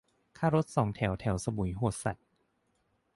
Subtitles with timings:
[0.37, 2.17] ค่ารถสองแถวสมุยโหดสัส